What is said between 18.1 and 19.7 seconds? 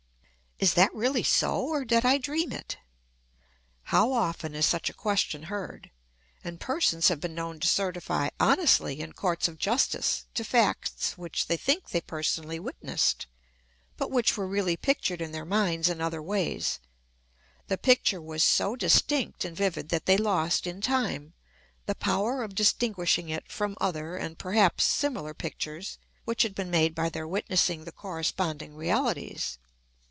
was so distinct and